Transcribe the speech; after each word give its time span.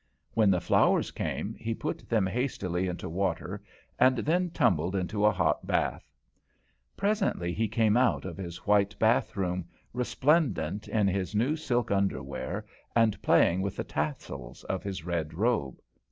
When 0.33 0.49
the 0.49 0.59
flowers 0.59 1.11
came, 1.11 1.53
he 1.59 1.75
put 1.75 2.09
them 2.09 2.25
hastily 2.25 2.87
into 2.87 3.07
water, 3.07 3.61
and 3.99 4.17
then 4.17 4.49
tumbled 4.49 4.95
into 4.95 5.23
a 5.27 5.31
hot 5.31 5.67
bath. 5.67 6.11
Presently 6.97 7.53
he 7.53 7.67
came 7.67 7.95
out 7.95 8.25
of 8.25 8.35
his 8.35 8.65
white 8.65 8.97
bath 8.97 9.37
room, 9.37 9.67
resplendent 9.93 10.87
in 10.87 11.07
his 11.07 11.35
new 11.35 11.55
silk 11.55 11.91
underwear, 11.91 12.65
and 12.95 13.21
playing 13.21 13.61
with 13.61 13.75
the 13.75 13.83
tassels 13.83 14.63
of 14.63 14.81
his 14.81 15.05
red 15.05 15.35
robe. 15.35 15.79